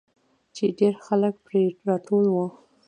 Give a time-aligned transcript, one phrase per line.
[0.55, 2.47] چې ډېرخلک پې راټول وو.